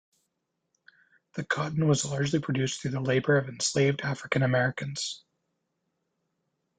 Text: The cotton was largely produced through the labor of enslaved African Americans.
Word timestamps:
The 1.35 1.43
cotton 1.45 1.87
was 1.87 2.05
largely 2.05 2.39
produced 2.39 2.81
through 2.81 2.89
the 2.89 2.99
labor 3.01 3.37
of 3.37 3.47
enslaved 3.47 4.01
African 4.01 4.41
Americans. 4.41 5.23